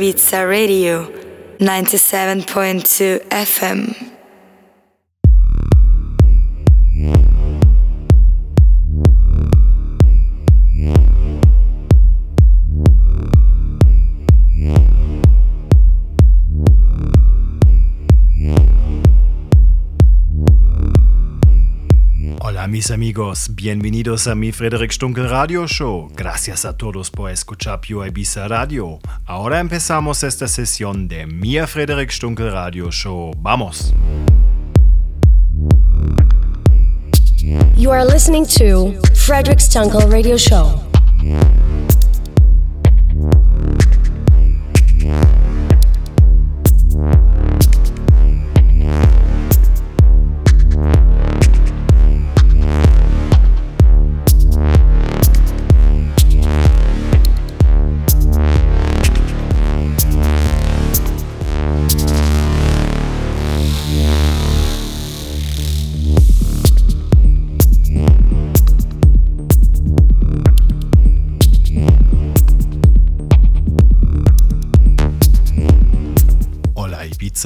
Ibiza 0.00 0.44
Radio 0.44 1.08
97.2 1.60 3.20
FM. 3.30 4.09
Mis 22.70 22.92
amigos, 22.92 23.48
bienvenidos 23.52 24.28
a 24.28 24.36
mi 24.36 24.52
Frederick 24.52 24.92
Stunkel 24.92 25.28
Radio 25.28 25.66
Show. 25.66 26.08
Gracias 26.14 26.64
a 26.64 26.76
todos 26.76 27.10
por 27.10 27.28
escuchar 27.30 27.80
Pure 27.80 28.08
Ibiza 28.08 28.46
Radio. 28.46 29.00
Ahora 29.26 29.58
empezamos 29.58 30.22
esta 30.22 30.46
sesión 30.46 31.08
de 31.08 31.26
mi 31.26 31.58
Frederick 31.66 32.12
Stunkel 32.12 32.52
Radio 32.52 32.92
Show. 32.92 33.32
Vamos. 33.38 33.92
You 37.76 37.90
are 37.90 38.04
listening 38.04 38.46
to 38.46 38.94
Frederick 39.14 39.58
Stunkel 39.58 40.08
Radio 40.08 40.36
Show. 40.36 40.80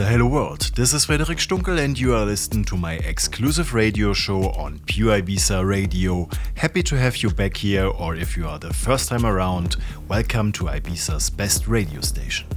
Hello 0.03 0.27
world. 0.27 0.73
This 0.75 0.93
is 0.93 1.05
Frederic 1.05 1.39
Stunkel, 1.39 1.79
and 1.79 1.97
you 1.97 2.17
are 2.17 2.25
listening 2.25 2.65
to 2.65 2.77
my 2.77 2.95
exclusive 2.95 3.75
radio 3.75 4.13
show 4.13 4.51
on 4.51 4.81
Pure 4.87 5.21
Ibiza 5.21 5.65
Radio. 5.65 6.29
Happy 6.57 6.83
to 6.83 6.99
have 6.99 7.19
you 7.19 7.31
back 7.31 7.57
here, 7.57 7.87
or 7.87 8.17
if 8.17 8.37
you 8.37 8.45
are 8.49 8.59
the 8.59 8.75
first 8.75 9.09
time 9.09 9.25
around, 9.25 9.77
welcome 10.09 10.51
to 10.53 10.65
Ibiza's 10.65 11.31
best 11.31 11.69
radio 11.69 12.01
station. 12.01 12.49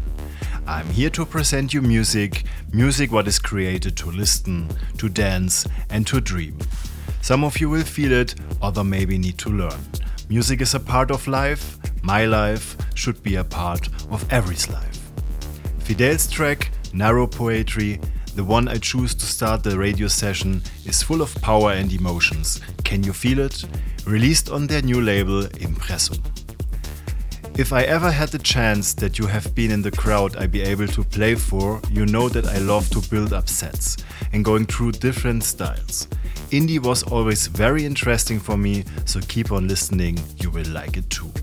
I'm 0.65 0.87
here 0.87 1.11
to 1.11 1.27
present 1.27 1.75
you 1.75 1.81
music, 1.83 2.45
music 2.73 3.11
what 3.11 3.27
is 3.27 3.37
created 3.37 3.95
to 3.97 4.09
listen, 4.09 4.67
to 4.97 5.07
dance, 5.07 5.67
and 5.91 6.07
to 6.07 6.19
dream. 6.19 6.57
Some 7.21 7.43
of 7.43 7.61
you 7.61 7.69
will 7.69 7.83
feel 7.83 8.13
it, 8.13 8.33
other 8.63 8.83
maybe 8.83 9.19
need 9.19 9.37
to 9.39 9.49
learn. 9.49 9.79
Music 10.27 10.59
is 10.61 10.73
a 10.73 10.79
part 10.79 11.11
of 11.11 11.27
life, 11.27 11.77
my 12.01 12.25
life 12.25 12.75
should 12.95 13.21
be 13.21 13.35
a 13.35 13.43
part 13.43 13.89
of 14.09 14.25
every's 14.33 14.69
life. 14.69 15.11
Fideles 15.79 16.31
track 16.31 16.71
narrow 16.93 17.27
poetry, 17.27 17.99
the 18.35 18.43
one 18.43 18.67
I 18.67 18.77
choose 18.77 19.15
to 19.15 19.25
start 19.25 19.63
the 19.63 19.77
radio 19.77 20.07
session, 20.07 20.61
is 20.85 21.01
full 21.01 21.21
of 21.21 21.33
power 21.41 21.71
and 21.71 21.91
emotions. 21.91 22.61
Can 22.83 23.03
you 23.03 23.13
feel 23.13 23.39
it? 23.39 23.65
Released 24.05 24.49
on 24.49 24.67
their 24.67 24.81
new 24.81 25.01
label, 25.01 25.43
Impressum. 25.59 26.23
If 27.57 27.73
I 27.73 27.81
ever 27.81 28.11
had 28.11 28.29
the 28.29 28.37
chance 28.37 28.93
that 28.93 29.17
you 29.17 29.25
have 29.25 29.55
been 29.55 29.71
in 29.71 29.81
the 29.81 29.89
crowd 29.89 30.35
I 30.35 30.45
be 30.45 30.61
able 30.61 30.87
to 30.89 31.03
play 31.03 31.33
for, 31.33 31.81
you 31.91 32.05
know 32.05 32.29
that 32.29 32.45
I 32.45 32.59
love 32.59 32.87
to 32.91 33.01
build 33.09 33.33
up 33.33 33.49
sets 33.49 33.97
and 34.31 34.45
going 34.45 34.67
through 34.67 34.91
different 34.91 35.43
styles. 35.43 36.07
Indie 36.51 36.79
was 36.79 37.01
always 37.01 37.47
very 37.47 37.83
interesting 37.83 38.39
for 38.39 38.57
me, 38.57 38.83
so 39.05 39.19
keep 39.21 39.51
on 39.51 39.67
listening, 39.67 40.19
you 40.37 40.51
will 40.51 40.69
like 40.69 40.97
it 40.97 41.09
too. 41.09 41.33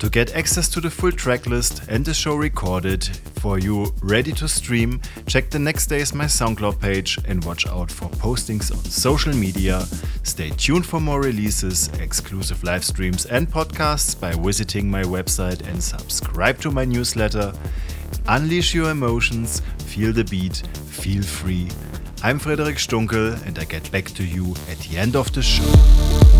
To 0.00 0.08
get 0.08 0.34
access 0.34 0.66
to 0.70 0.80
the 0.80 0.88
full 0.88 1.10
tracklist 1.10 1.86
and 1.88 2.02
the 2.02 2.14
show 2.14 2.34
recorded 2.34 3.04
for 3.40 3.58
you 3.58 3.92
ready 4.00 4.32
to 4.32 4.48
stream, 4.48 5.02
check 5.26 5.50
the 5.50 5.58
next 5.58 5.88
day's 5.88 6.14
my 6.14 6.24
SoundCloud 6.24 6.80
page 6.80 7.18
and 7.26 7.44
watch 7.44 7.66
out 7.66 7.92
for 7.92 8.08
postings 8.08 8.72
on 8.72 8.82
social 8.82 9.34
media. 9.34 9.84
Stay 10.22 10.48
tuned 10.56 10.86
for 10.86 11.00
more 11.00 11.20
releases, 11.20 11.88
exclusive 11.98 12.64
live 12.64 12.82
streams, 12.82 13.26
and 13.26 13.46
podcasts 13.46 14.18
by 14.18 14.32
visiting 14.32 14.90
my 14.90 15.02
website 15.02 15.68
and 15.68 15.82
subscribe 15.82 16.58
to 16.62 16.70
my 16.70 16.86
newsletter. 16.86 17.52
Unleash 18.26 18.74
your 18.74 18.90
emotions, 18.90 19.60
feel 19.84 20.14
the 20.14 20.24
beat, 20.24 20.66
feel 20.88 21.22
free. 21.22 21.68
I'm 22.22 22.38
Frederic 22.38 22.76
Stunkel 22.76 23.46
and 23.46 23.58
I 23.58 23.64
get 23.64 23.92
back 23.92 24.06
to 24.12 24.24
you 24.24 24.54
at 24.70 24.78
the 24.78 24.96
end 24.96 25.14
of 25.14 25.30
the 25.34 25.42
show. 25.42 26.39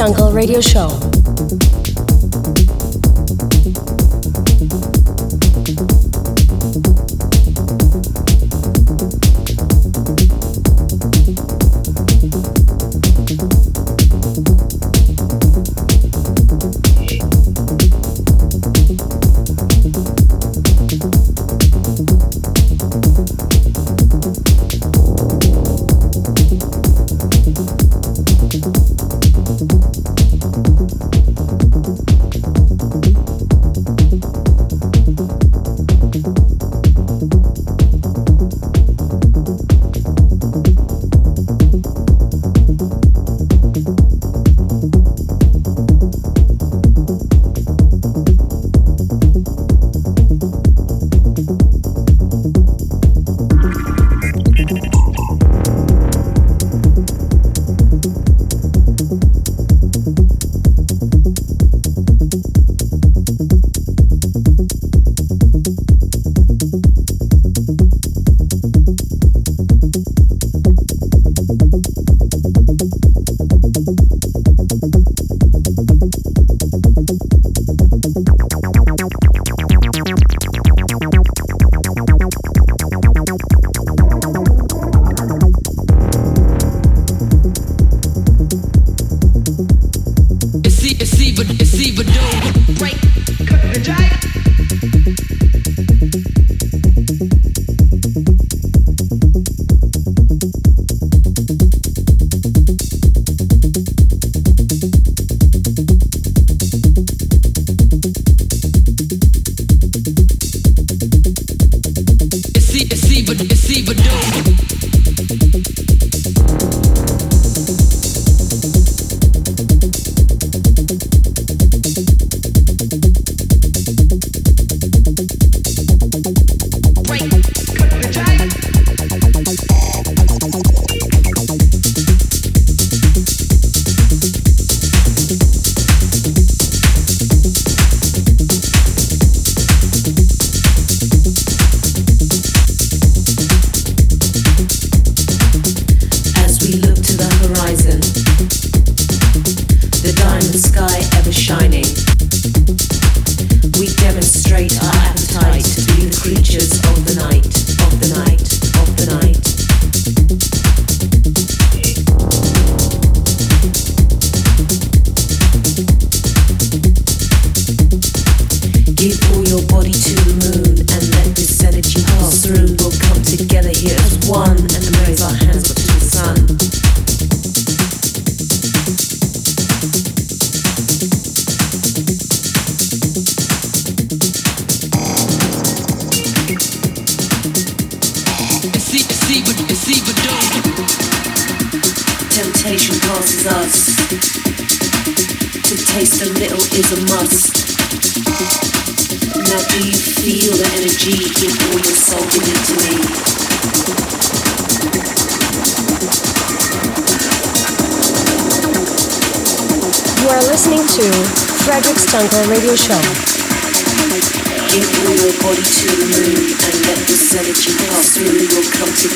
Stunkel 0.00 0.32
Radio 0.32 0.62
Show. 0.62 1.09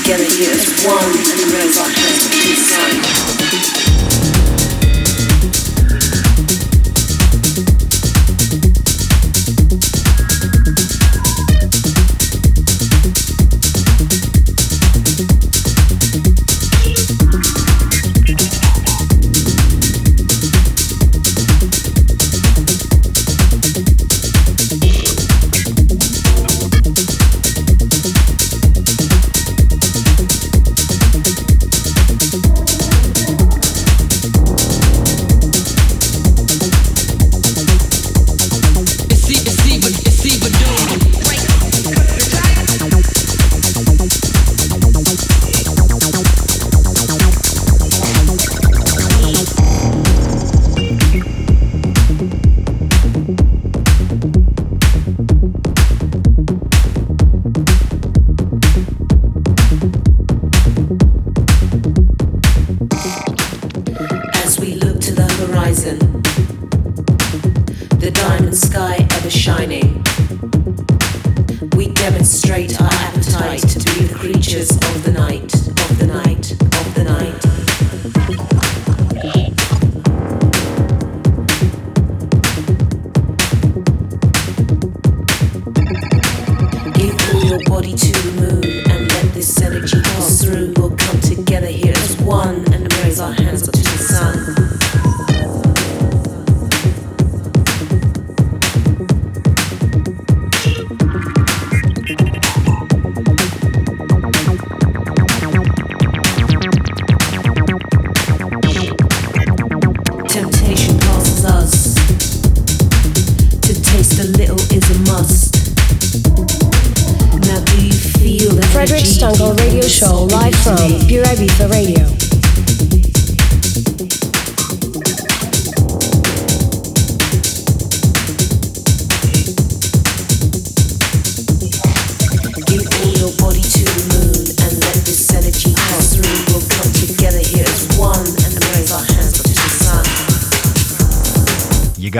Together 0.04 0.24
here 0.36 0.50
as 0.52 0.84
one 0.84 1.33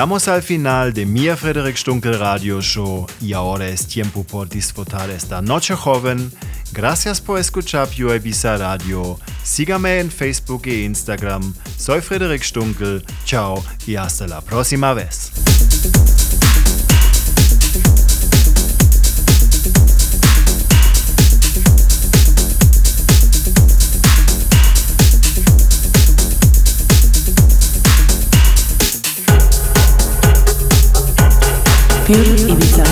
Llegamos 0.05 0.28
al 0.28 0.42
final 0.42 0.92
de 0.92 1.07
mi 1.07 1.30
Frederick 1.30 1.78
Stunkel 1.78 2.18
Radio 2.18 2.61
Show 2.61 3.07
y 3.22 3.32
ahora 3.32 3.68
es 3.68 3.86
tiempo 3.86 4.22
por 4.22 4.50
disfrutar 4.50 5.09
esta 5.09 5.40
noche 5.40 5.74
joven. 5.74 6.30
Gracias 6.72 7.22
por 7.22 7.38
escuchar 7.38 7.88
Pure 7.88 8.16
Ibiza 8.16 8.59
Radio. 8.59 9.18
Sígame 9.42 10.00
en 10.00 10.11
Facebook 10.11 10.66
e 10.66 10.82
Instagram. 10.82 11.55
Soy 11.78 12.02
Frederick 12.02 12.42
Stunkel. 12.42 13.02
Chao 13.24 13.64
y 13.86 13.96
hasta 13.96 14.26
la 14.26 14.42
próxima 14.42 14.92
vez. 14.92 15.53
Pure 32.05 32.52
Ibiza 32.52 32.84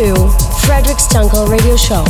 to 0.00 0.14
Frederic 0.64 0.96
Stunkel 0.96 1.46
Radio 1.50 1.76
Show. 1.76 2.02